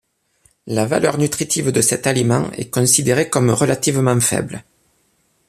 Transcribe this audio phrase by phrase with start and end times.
[0.65, 4.63] La valeur nutritive de cet aliment est considérée comme relativement faible.